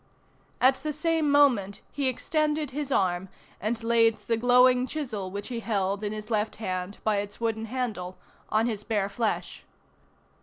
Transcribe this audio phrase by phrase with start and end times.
[0.59, 5.59] At the same moment he extended his arm, and laid the glowing chisel which he
[5.59, 8.17] held in his left hand by its wooden handle
[8.49, 9.63] on his bare flesh.